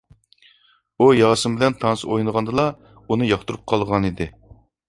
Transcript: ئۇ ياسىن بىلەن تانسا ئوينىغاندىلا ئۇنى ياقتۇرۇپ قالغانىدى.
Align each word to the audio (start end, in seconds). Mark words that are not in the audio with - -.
ئۇ 1.03 1.09
ياسىن 1.17 1.59
بىلەن 1.59 1.77
تانسا 1.83 2.09
ئوينىغاندىلا 2.15 2.67
ئۇنى 3.05 3.31
ياقتۇرۇپ 3.33 3.65
قالغانىدى. 3.75 4.33